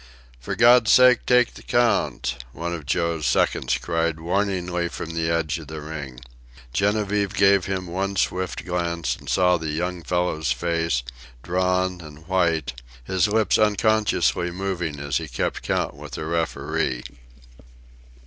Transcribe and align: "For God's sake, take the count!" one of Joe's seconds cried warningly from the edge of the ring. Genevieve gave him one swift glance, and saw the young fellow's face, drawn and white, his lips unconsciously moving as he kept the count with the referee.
"For 0.39 0.55
God's 0.55 0.89
sake, 0.89 1.27
take 1.27 1.53
the 1.53 1.61
count!" 1.61 2.43
one 2.53 2.73
of 2.73 2.87
Joe's 2.87 3.27
seconds 3.27 3.77
cried 3.77 4.19
warningly 4.19 4.87
from 4.89 5.11
the 5.11 5.29
edge 5.29 5.59
of 5.59 5.67
the 5.67 5.79
ring. 5.79 6.19
Genevieve 6.73 7.35
gave 7.35 7.65
him 7.65 7.85
one 7.85 8.15
swift 8.15 8.65
glance, 8.65 9.15
and 9.15 9.29
saw 9.29 9.57
the 9.57 9.69
young 9.69 10.01
fellow's 10.01 10.51
face, 10.51 11.03
drawn 11.43 12.01
and 12.01 12.27
white, 12.27 12.81
his 13.03 13.27
lips 13.27 13.59
unconsciously 13.59 14.49
moving 14.49 14.99
as 14.99 15.17
he 15.17 15.27
kept 15.27 15.57
the 15.61 15.61
count 15.61 15.93
with 15.93 16.13
the 16.13 16.25
referee. 16.25 17.03